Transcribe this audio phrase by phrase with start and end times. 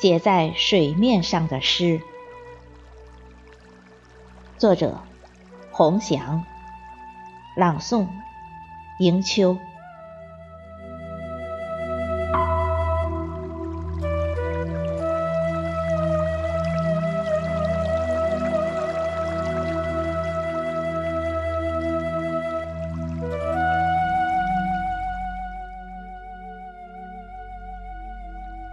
[0.00, 2.00] 写在水面上的诗。
[4.56, 5.00] 作者：
[5.72, 6.44] 洪祥。
[7.56, 8.06] 朗诵：
[9.00, 9.58] 迎秋。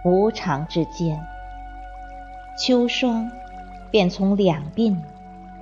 [0.06, 1.26] 无常之间，
[2.56, 3.28] 秋霜
[3.90, 4.96] 便从两鬓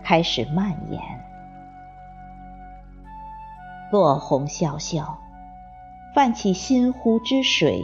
[0.02, 1.00] 开始蔓延。
[3.90, 5.18] 落红萧萧，
[6.14, 7.82] 泛起心湖之水，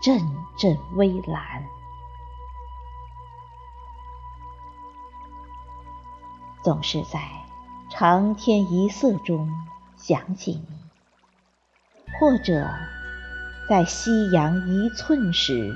[0.00, 0.20] 阵
[0.56, 1.64] 阵微澜。
[6.62, 7.18] 总是在
[7.90, 9.50] 长天一色中
[9.96, 10.78] 想起你，
[12.20, 12.70] 或者。
[13.70, 15.72] 在夕阳一寸时，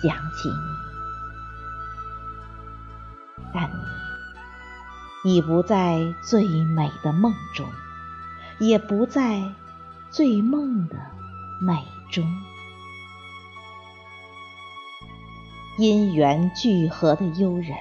[0.00, 0.54] 想起你，
[3.52, 3.68] 但
[5.24, 7.66] 你已不在最美的梦中，
[8.60, 9.42] 也不在
[10.08, 10.94] 最梦的
[11.60, 12.24] 美中。
[15.78, 17.76] 因缘聚合的幽人，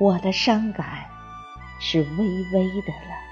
[0.00, 1.06] 我的伤感
[1.78, 3.29] 是微微的了。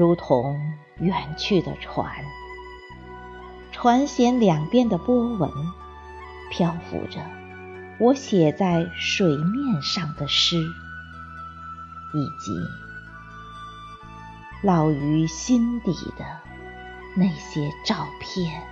[0.00, 0.58] 如同
[0.96, 2.10] 远去的船，
[3.70, 5.50] 船舷两边的波纹，
[6.50, 7.20] 漂浮着
[7.98, 10.56] 我写在水面上的诗，
[12.14, 12.56] 以及
[14.62, 16.24] 老于心底的
[17.14, 18.62] 那些照片。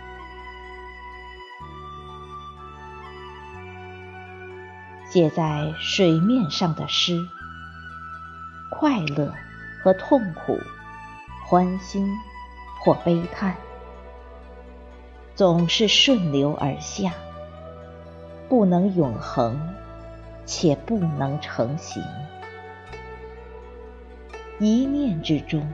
[5.10, 7.28] 写在水面上的诗，
[8.70, 9.34] 快乐
[9.84, 10.58] 和痛苦。
[11.50, 12.14] 欢欣
[12.78, 13.56] 或悲叹，
[15.34, 17.14] 总是顺流而下，
[18.50, 19.58] 不能永恒，
[20.44, 22.02] 且不能成形。
[24.58, 25.66] 一念之中，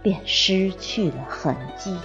[0.00, 1.98] 便失去了痕迹。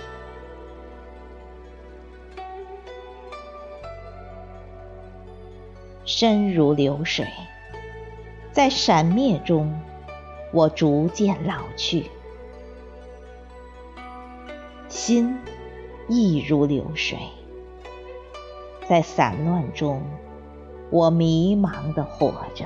[6.06, 7.28] 身如流水，
[8.51, 9.79] 在闪灭中，
[10.51, 12.09] 我逐渐老去。
[14.93, 15.35] 心
[16.07, 17.17] 亦如流水，
[18.87, 20.03] 在散乱中，
[20.91, 22.63] 我迷茫的活着。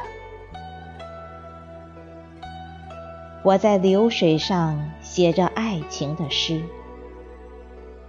[3.43, 6.61] 我在流水上写着爱情的诗，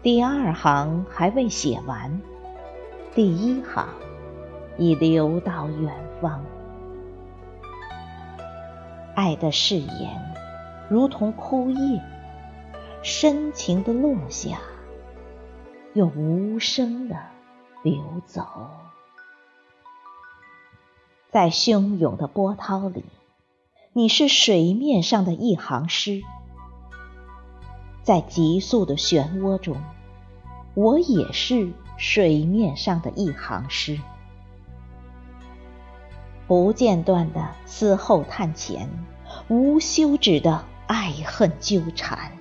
[0.03, 2.21] 第二行还未写完，
[3.15, 3.89] 第一行
[4.77, 6.45] 已流到远方。
[9.15, 10.35] 爱的誓言，
[10.91, 12.03] 如同枯叶。
[13.11, 14.61] 深情的落下，
[15.95, 17.17] 又无声的
[17.83, 18.45] 流走，
[21.31, 23.07] 在汹涌的波涛里，
[23.95, 26.21] 你是水面上的一行诗；
[28.03, 29.79] 在急速的漩涡中，
[30.75, 33.99] 我也是水面上的一行诗。
[36.47, 38.87] 不间断的思后叹前，
[39.49, 42.33] 无休止的爱恨纠缠。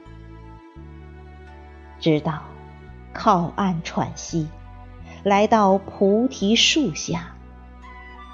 [2.00, 2.44] 直到
[3.13, 4.47] 靠岸喘息，
[5.24, 7.35] 来到菩提树下，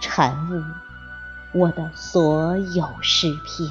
[0.02, 3.70] 禅悟我的所有诗篇。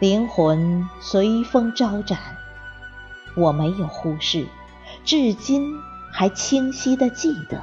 [0.00, 2.18] 灵魂随风招展，
[3.34, 4.46] 我没有忽视，
[5.04, 5.80] 至今
[6.12, 7.62] 还清晰的记得，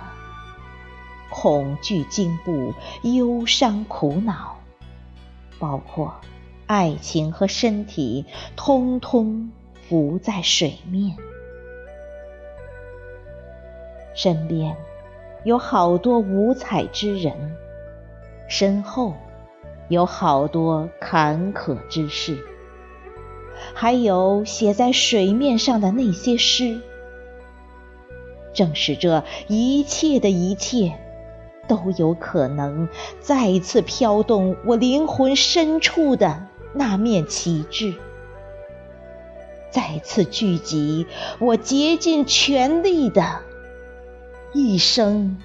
[1.30, 2.74] 恐惧、惊怖、
[3.04, 4.58] 忧伤、苦恼，
[5.60, 6.16] 包括。
[6.70, 8.26] 爱情和身体，
[8.56, 9.50] 通通
[9.88, 11.18] 浮在水面。
[14.14, 14.78] 身边
[15.44, 17.34] 有好多五彩之人，
[18.48, 19.16] 身后
[19.88, 22.38] 有好多坎坷之事，
[23.74, 26.80] 还有写在水面上的那些诗。
[28.54, 30.94] 正是这一切的一切，
[31.68, 32.88] 都有可能
[33.20, 36.46] 再次飘动我灵魂深处的。
[36.80, 37.94] 那面旗帜，
[39.70, 43.42] 再次聚集我竭尽全力的
[44.54, 45.38] 一声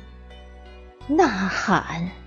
[1.08, 2.23] 呐喊。